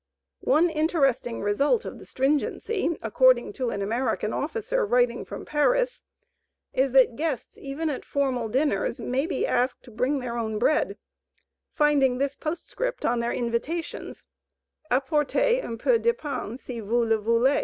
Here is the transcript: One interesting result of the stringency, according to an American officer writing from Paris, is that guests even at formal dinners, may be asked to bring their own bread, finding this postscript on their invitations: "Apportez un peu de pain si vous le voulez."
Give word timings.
One 0.47 0.71
interesting 0.71 1.43
result 1.43 1.85
of 1.85 1.99
the 1.99 2.07
stringency, 2.07 2.97
according 3.03 3.53
to 3.53 3.69
an 3.69 3.83
American 3.83 4.33
officer 4.33 4.83
writing 4.83 5.23
from 5.25 5.45
Paris, 5.45 6.01
is 6.73 6.91
that 6.93 7.15
guests 7.15 7.55
even 7.59 7.87
at 7.87 8.03
formal 8.03 8.49
dinners, 8.49 8.99
may 8.99 9.27
be 9.27 9.45
asked 9.45 9.83
to 9.83 9.91
bring 9.91 10.17
their 10.17 10.39
own 10.39 10.57
bread, 10.57 10.97
finding 11.71 12.17
this 12.17 12.35
postscript 12.35 13.05
on 13.05 13.19
their 13.19 13.31
invitations: 13.31 14.25
"Apportez 14.89 15.63
un 15.63 15.77
peu 15.77 15.99
de 15.99 16.15
pain 16.15 16.57
si 16.57 16.79
vous 16.79 17.05
le 17.05 17.19
voulez." 17.19 17.59